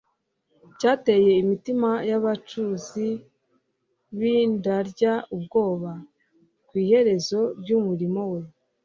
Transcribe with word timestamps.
cyateye 0.77 1.31
imitima 1.43 1.91
y’abacuruzi 2.09 3.07
b’indarya 4.17 5.13
ubwoba. 5.35 5.91
Ku 6.67 6.73
iherezo 6.83 7.39
ry’umurimo 7.59 8.21
we, 8.31 8.41